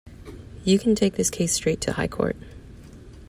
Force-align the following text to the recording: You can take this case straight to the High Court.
You 0.63 0.79
can 0.79 0.95
take 0.95 1.13
this 1.13 1.29
case 1.29 1.53
straight 1.53 1.79
to 1.81 1.91
the 1.91 1.93
High 1.93 2.07
Court. 2.07 2.35